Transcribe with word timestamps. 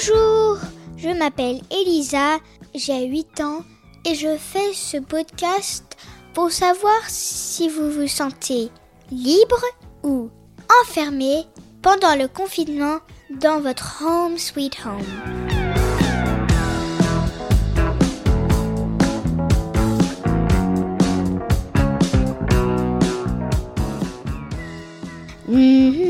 Bonjour, 0.00 0.56
je 0.96 1.10
m'appelle 1.10 1.60
Elisa, 1.70 2.38
j'ai 2.74 3.04
8 3.04 3.40
ans 3.42 3.64
et 4.06 4.14
je 4.14 4.34
fais 4.38 4.72
ce 4.72 4.96
podcast 4.96 5.84
pour 6.32 6.50
savoir 6.50 7.00
si 7.06 7.68
vous 7.68 7.90
vous 7.90 8.08
sentez 8.08 8.70
libre 9.10 9.62
ou 10.02 10.30
enfermé 10.82 11.44
pendant 11.82 12.16
le 12.16 12.28
confinement 12.28 13.00
dans 13.42 13.60
votre 13.60 14.02
home 14.02 14.38
sweet 14.38 14.78
home. 14.86 15.04
Oh, 25.52 26.09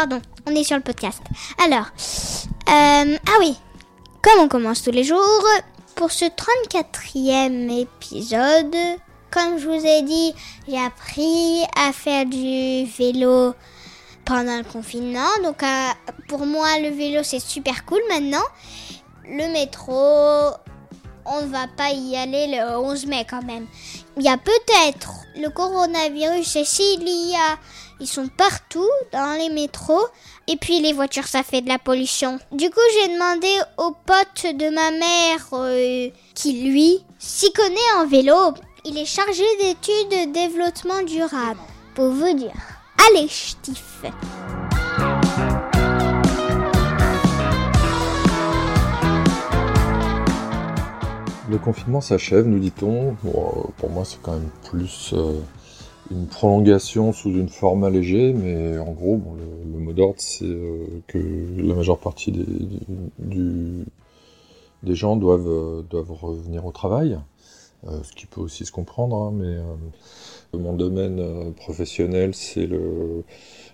pardon, 0.00 0.22
on 0.46 0.54
est 0.54 0.64
sur 0.64 0.78
le 0.78 0.82
podcast. 0.82 1.20
Alors, 1.62 1.84
euh, 2.70 3.18
ah 3.26 3.36
oui, 3.38 3.54
comme 4.22 4.40
on 4.40 4.48
commence 4.48 4.82
tous 4.82 4.90
les 4.90 5.04
jours, 5.04 5.44
pour 5.94 6.10
ce 6.10 6.24
34e 6.24 7.82
épisode, 7.82 8.76
comme 9.30 9.58
je 9.58 9.68
vous 9.68 9.86
ai 9.86 10.00
dit, 10.00 10.32
j'ai 10.66 10.78
appris 10.78 11.64
à 11.76 11.92
faire 11.92 12.24
du 12.24 12.86
vélo 12.86 13.52
pendant 14.24 14.56
le 14.56 14.64
confinement. 14.64 15.28
Donc, 15.44 15.62
euh, 15.62 15.88
pour 16.28 16.46
moi, 16.46 16.78
le 16.78 16.88
vélo, 16.88 17.22
c'est 17.22 17.38
super 17.38 17.84
cool 17.84 18.00
maintenant. 18.08 18.46
Le 19.28 19.52
métro, 19.52 20.56
on 21.26 21.46
va 21.46 21.66
pas 21.76 21.90
y 21.90 22.16
aller 22.16 22.46
le 22.46 22.78
11 22.78 23.04
mai 23.04 23.26
quand 23.28 23.42
même. 23.42 23.66
Il 24.16 24.22
y 24.22 24.30
a 24.30 24.38
peut-être 24.38 25.26
le 25.36 25.50
coronavirus 25.50 26.56
et 26.56 26.64
s'il 26.64 27.06
y 27.06 27.34
a, 27.34 27.58
ils 28.00 28.06
sont 28.06 28.28
partout 28.28 28.88
dans 29.12 29.38
les 29.38 29.50
métros. 29.50 30.06
Et 30.48 30.56
puis 30.56 30.80
les 30.80 30.92
voitures, 30.92 31.26
ça 31.26 31.42
fait 31.42 31.60
de 31.60 31.68
la 31.68 31.78
pollution. 31.78 32.38
Du 32.50 32.70
coup, 32.70 32.80
j'ai 32.94 33.14
demandé 33.14 33.48
au 33.76 33.92
pote 34.04 34.56
de 34.56 34.70
ma 34.74 34.90
mère 34.90 35.46
euh, 35.52 36.08
qui, 36.34 36.62
lui, 36.62 37.04
s'y 37.18 37.52
connaît 37.52 37.76
en 37.98 38.06
vélo. 38.06 38.54
Il 38.84 38.98
est 38.98 39.04
chargé 39.04 39.44
d'études 39.60 40.28
de 40.28 40.32
développement 40.32 41.02
durable. 41.02 41.60
Pour 41.94 42.10
vous 42.10 42.34
dire. 42.34 42.54
Allez, 43.08 43.28
Stif 43.28 44.02
Le 51.50 51.58
confinement 51.58 52.00
s'achève, 52.00 52.46
nous 52.46 52.60
dit-on. 52.60 53.16
pour 53.76 53.90
moi, 53.90 54.04
c'est 54.04 54.22
quand 54.22 54.32
même 54.32 54.50
plus 54.70 55.12
euh, 55.14 55.40
une 56.10 56.26
prolongation 56.26 57.12
sous 57.12 57.30
une 57.30 57.48
forme 57.48 57.84
allégée, 57.84 58.32
mais 58.32 58.78
en 58.78 58.92
gros, 58.92 59.20
le, 59.64 59.78
mot 59.78 59.92
d'ordre, 59.92 60.16
c'est 60.18 60.44
euh, 60.44 60.86
que 61.06 61.18
la 61.56 61.74
majeure 61.74 61.98
partie 61.98 62.32
des, 62.32 62.44
gens 64.94 65.16
euh, 65.22 65.82
doivent 65.82 66.12
revenir 66.12 66.66
au 66.66 66.72
travail, 66.72 67.18
ce 68.02 68.12
qui 68.12 68.26
peut 68.26 68.40
aussi 68.40 68.66
se 68.66 68.72
comprendre, 68.72 69.16
hein, 69.16 69.32
mais 69.34 69.56
mon 70.58 70.74
domaine 70.74 71.52
professionnel, 71.54 72.34
c'est 72.34 72.68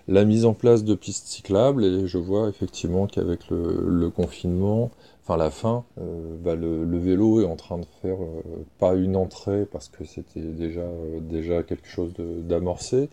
la 0.07 0.23
mise 0.23 0.45
en 0.45 0.53
place 0.53 0.83
de 0.83 0.95
pistes 0.95 1.27
cyclables 1.27 1.83
et 1.83 2.07
je 2.07 2.17
vois 2.17 2.47
effectivement 2.47 3.07
qu'avec 3.07 3.49
le, 3.49 4.09
confinement, 4.09 4.89
enfin 5.23 5.35
la 5.35 5.51
fin, 5.51 5.83
euh, 5.99 6.35
bah, 6.41 6.55
le, 6.55 6.97
vélo 6.97 7.41
est 7.41 7.45
en 7.45 7.57
train 7.57 7.77
de 7.77 7.85
faire 8.01 8.17
euh, 8.21 8.41
pas 8.79 8.95
une 8.95 9.17
entrée 9.17 9.65
parce 9.65 9.89
que 9.89 10.05
c'était 10.05 10.39
déjà 10.39 10.81
euh, 10.81 11.19
déjà 11.19 11.61
quelque 11.63 11.87
chose 11.87 12.13
d'amorcé, 12.17 13.09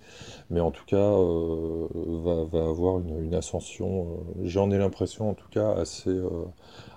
mais 0.51 0.61
en 0.61 0.71
tout 0.71 0.85
cas 0.87 1.11
va, 1.11 2.61
avoir 2.61 3.01
une, 3.01 3.25
une 3.25 3.35
ascension. 3.35 4.07
J'en 4.45 4.71
ai 4.71 4.79
l'impression 4.79 5.31
en 5.31 5.35
tout 5.35 5.49
cas 5.51 5.73
assez 5.73 6.17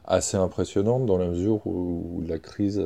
assez 0.05 0.37
impressionnante 0.37 1.05
dans 1.05 1.17
la 1.17 1.27
mesure 1.27 1.65
où 1.65 2.23
la 2.27 2.37
crise 2.37 2.81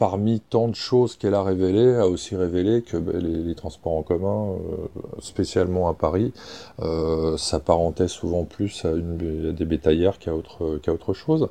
parmi 0.00 0.40
tant 0.40 0.66
de 0.66 0.74
choses 0.74 1.14
qu'elle 1.14 1.34
a 1.34 1.42
révélées, 1.42 1.94
a 1.94 2.06
aussi 2.06 2.34
révélé 2.34 2.80
que 2.80 2.96
ben, 2.96 3.18
les, 3.18 3.54
transports 3.54 3.98
en 3.98 4.02
commun, 4.02 4.54
euh, 4.54 5.20
spécialement 5.20 5.90
à 5.90 5.94
Paris, 5.94 6.32
euh, 6.80 7.36
s'apparentaient 7.36 8.08
souvent 8.08 8.44
plus 8.44 8.86
à, 8.86 8.94
des 8.94 9.64
bétaillères 9.66 10.18
qu'à 10.18 10.34
autre, 10.34 10.78
qu'à 10.78 10.94
autre 10.94 11.12
chose. 11.12 11.50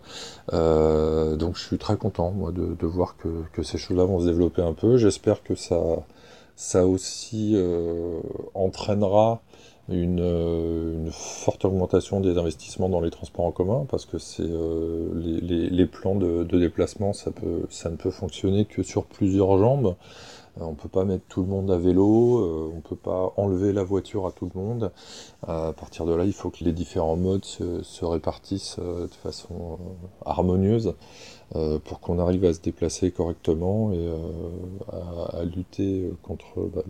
Euh, 0.52 1.36
donc 1.36 1.58
je 1.58 1.64
suis 1.64 1.78
très 1.78 1.96
content 1.96 2.32
moi, 2.32 2.52
de, 2.52 2.88
voir 2.88 3.18
que, 3.18 3.28
que 3.54 3.62
ces 3.62 3.78
choses-là 3.78 4.06
vont 4.06 4.20
se 4.20 4.26
développer 4.26 4.64
un 4.64 4.74
peu. 4.74 4.98
J'espère 4.98 5.44
que 5.44 5.54
ça, 5.54 5.80
ça 6.56 6.88
aussi 6.88 7.56
entraînera 8.56 9.42
euh, 9.92 10.94
une, 10.94 11.12
forte 11.12 11.66
augmentation 11.66 12.20
des 12.20 12.38
investissements 12.38 12.90
dans 12.90 13.02
les 13.02 13.10
transports 13.10 13.46
en 13.46 13.52
commun 13.52 13.86
parce 13.90 14.06
que 14.06 14.18
c'est 14.18 14.44
euh, 14.44 15.10
les, 15.42 15.86
plans 15.86 16.16
de, 16.16 16.44
déplacement 16.44 17.14
ça 17.14 17.32
peut 17.32 17.66
ça 17.70 17.90
ne 17.90 17.96
peut 17.96 18.12
fonctionner 18.12 18.66
que 18.66 18.84
sur 18.84 19.06
plusieurs 19.06 19.58
jambes 19.58 19.96
euh, 20.58 20.64
on 20.64 20.74
peut 20.74 20.90
pas 20.90 21.06
mettre 21.06 21.26
tout 21.30 21.42
le 21.42 21.48
monde 21.48 21.70
à 21.72 21.78
vélo, 21.78 22.72
on 22.76 22.82
peut 22.82 22.96
pas 22.96 23.34
enlever 23.38 23.74
la 23.74 23.84
voiture 23.84 24.26
à 24.26 24.32
tout 24.32 24.50
le 24.54 24.60
monde. 24.60 24.92
à 25.48 25.74
partir 25.74 26.06
de 26.06 26.14
là, 26.14 26.26
il 26.26 26.34
faut 26.34 26.50
que 26.50 26.64
les 26.64 26.74
différents 26.74 27.16
modes 27.16 27.46
se, 27.46 28.06
répartissent 28.06 28.80
de 28.80 29.14
façon 29.24 29.78
harmonieuse. 30.26 30.94
Euh, 31.56 31.80
pour 31.84 32.00
qu'on 32.00 32.20
arrive 32.20 32.46
à 32.46 32.54
se 32.54 32.62
déplacer 32.62 33.10
correctement 33.10 33.92
et 33.92 33.98
euh, 33.98 34.16
à, 35.34 35.44
lutter 35.46 36.08
contre 36.22 36.70
bah, 36.72 36.84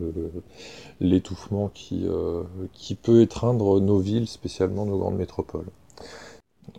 l'étouffement 1.00 1.72
qui, 1.74 2.06
euh, 2.06 2.44
qui 2.74 2.96
peut 2.96 3.22
étreindre 3.22 3.80
nos 3.80 4.00
villes, 4.00 4.28
spécialement 4.28 4.86
nos 4.86 4.98
grandes 4.98 5.16
métropoles. 5.16 5.70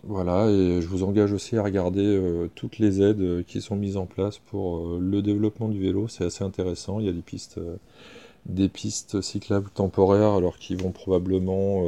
Voilà, 0.03 0.49
et 0.49 0.81
je 0.81 0.87
vous 0.87 1.03
engage 1.03 1.31
aussi 1.31 1.57
à 1.57 1.63
regarder 1.63 2.19
toutes 2.55 2.79
les 2.79 3.03
aides 3.03 3.45
qui 3.45 3.61
sont 3.61 3.75
mises 3.75 3.97
en 3.97 4.07
place 4.07 4.39
pour 4.39 4.97
le 4.99 5.21
développement 5.21 5.69
du 5.69 5.79
vélo. 5.79 6.07
C'est 6.07 6.25
assez 6.25 6.43
intéressant. 6.43 6.99
Il 6.99 7.05
y 7.05 7.09
a 7.09 7.11
des 7.13 7.21
pistes, 7.21 7.59
des 8.47 8.67
pistes 8.67 9.21
cyclables 9.21 9.69
temporaires, 9.69 10.31
alors 10.31 10.57
qui 10.57 10.73
vont 10.73 10.91
probablement 10.91 11.83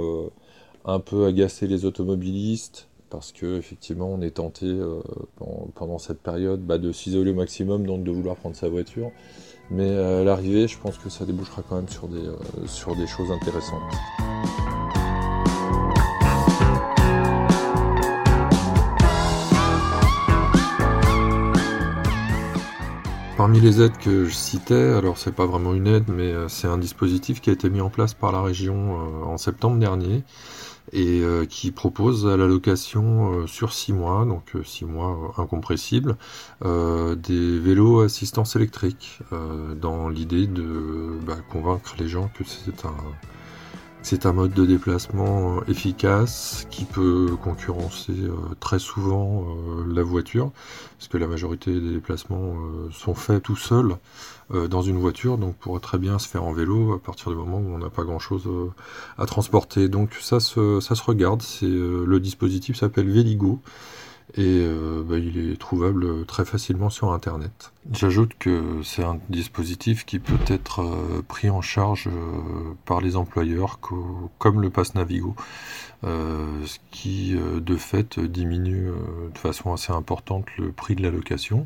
un 0.86 1.00
peu 1.00 1.26
agacer 1.26 1.68
les 1.68 1.86
automobilistes, 1.86 2.88
parce 3.10 3.32
que 3.32 3.58
effectivement 3.58 4.08
on 4.08 4.22
est 4.22 4.32
tenté 4.32 4.66
euh, 4.66 5.00
pendant 5.76 6.00
cette 6.00 6.20
période 6.20 6.62
bah, 6.62 6.78
de 6.78 6.92
s'isoler 6.92 7.32
au 7.32 7.36
maximum, 7.36 7.86
donc 7.86 8.04
de 8.04 8.12
vouloir 8.12 8.36
prendre 8.36 8.56
sa 8.56 8.70
voiture. 8.70 9.12
Mais 9.70 9.90
euh, 9.90 10.22
à 10.22 10.24
l'arrivée, 10.24 10.68
je 10.68 10.78
pense 10.78 10.98
que 10.98 11.10
ça 11.10 11.26
débouchera 11.26 11.62
quand 11.68 11.76
même 11.76 11.86
euh, 12.14 12.36
sur 12.66 12.96
des 12.96 13.08
choses 13.08 13.32
intéressantes. 13.32 13.82
Parmi 23.36 23.60
les 23.60 23.82
aides 23.82 23.98
que 23.98 24.26
je 24.26 24.34
citais, 24.34 24.94
alors 24.94 25.18
c'est 25.18 25.32
pas 25.32 25.46
vraiment 25.46 25.74
une 25.74 25.88
aide, 25.88 26.06
mais 26.08 26.34
c'est 26.48 26.68
un 26.68 26.78
dispositif 26.78 27.42
qui 27.42 27.50
a 27.50 27.54
été 27.54 27.70
mis 27.70 27.82
en 27.82 27.90
place 27.90 28.14
par 28.14 28.32
la 28.32 28.42
région 28.42 29.26
en 29.26 29.38
septembre 29.38 29.78
dernier 29.80 30.24
et 30.92 31.22
euh, 31.22 31.46
qui 31.46 31.72
propose 31.72 32.28
à 32.28 32.38
la 32.38 32.46
location 32.46 33.34
euh, 33.34 33.48
sur 33.48 33.74
6 33.74 33.94
mois, 33.94 34.26
donc 34.26 34.54
6 34.64 34.84
euh, 34.84 34.88
mois 34.88 35.34
incompressibles, 35.38 36.18
des 36.62 37.60
vélos 37.60 38.02
assistance 38.02 38.56
électrique, 38.56 39.20
dans 39.82 40.08
l'idée 40.10 40.48
de 40.48 41.18
bah, 41.26 41.38
convaincre 41.52 41.96
les 42.00 42.08
gens 42.08 42.30
que 42.38 42.44
c'est 42.44 42.86
un 42.86 42.96
c'est 44.04 44.26
un 44.26 44.34
mode 44.34 44.54
de 44.54 44.66
déplacement 44.66 45.58
euh, 45.58 45.72
efficace 45.72 46.68
qui 46.70 46.84
peut 46.84 47.38
concurrencer 47.42 48.12
euh, 48.12 48.36
très 48.60 48.78
souvent 48.78 49.46
euh, 49.46 49.86
la 49.88 50.04
voiture, 50.04 50.52
parce 50.98 51.08
que 51.08 51.18
la 51.18 51.26
majorité 51.26 51.72
des 51.72 51.94
déplacements 51.94 52.56
sont 52.92 53.16
faits 53.16 53.44
tout 53.44 53.56
seuls 53.56 53.98
dans 54.70 54.82
une 54.82 54.98
voiture, 54.98 55.38
donc 55.38 55.56
pourrait 55.56 55.80
très 55.80 55.98
bien 55.98 56.20
se 56.20 56.28
faire 56.28 56.44
en 56.44 56.54
vélo 56.54 56.94
à 56.94 57.00
partir 57.00 57.32
du 57.32 57.38
moment 57.38 57.58
où 57.58 57.74
on 57.74 57.78
n'a 57.78 57.90
pas 57.90 58.04
grand-chose 58.04 58.48
à 59.18 59.26
transporter. 59.26 59.90
Donc 59.90 60.14
ça 60.22 60.40
se, 60.40 60.80
ça 60.80 60.96
se 60.96 61.04
regarde, 61.04 61.42
le 61.62 62.20
dispositif 62.20 62.78
s'appelle 62.78 63.10
Véligo 63.10 63.60
et 64.36 64.62
euh, 64.62 65.04
bah, 65.06 65.18
il 65.18 65.52
est 65.52 65.58
trouvable 65.60 66.26
très 66.26 66.46
facilement 66.46 66.90
sur 66.90 67.12
Internet. 67.12 67.72
J'ajoute 67.92 68.32
que 68.40 68.82
c'est 68.84 69.04
un 69.04 69.20
dispositif 69.30 70.06
qui 70.06 70.20
peut 70.20 70.34
être 70.48 70.82
euh, 70.82 71.22
pris 71.28 71.50
en 71.50 71.62
charge 71.62 72.08
euh, 72.08 72.74
par 72.86 73.02
les 73.02 73.16
employeurs 73.16 73.80
comme 74.40 74.62
le 74.62 74.70
Pass 74.70 74.96
Navigo, 74.96 75.36
ce 76.04 76.78
qui 76.92 77.36
de 77.36 77.76
fait 77.78 78.20
diminue 78.20 78.90
de 79.34 79.38
façon 79.38 79.72
assez 79.72 79.94
importante 79.94 80.46
le 80.58 80.72
prix 80.72 80.96
de 80.96 81.02
la 81.02 81.12
location 81.12 81.66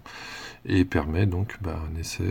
et 0.65 0.85
permet 0.85 1.25
donc 1.25 1.57
bah, 1.61 1.79
un 1.91 1.99
essai 1.99 2.23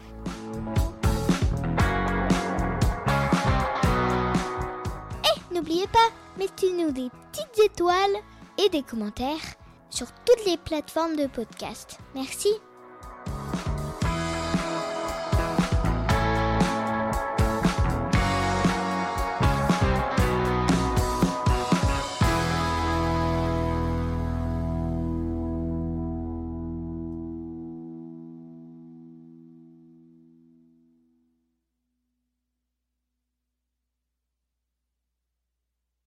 Et 5.25 5.55
n'oubliez 5.55 5.87
pas, 5.87 6.11
mettez-nous 6.39 6.91
des 6.91 7.09
petites 7.31 7.61
étoiles 7.65 8.17
et 8.59 8.69
des 8.71 8.83
commentaires 8.83 9.55
sur 10.01 10.11
toutes 10.25 10.47
les 10.47 10.57
plateformes 10.57 11.15
de 11.15 11.27
podcast. 11.27 11.99
Merci. 12.15 12.49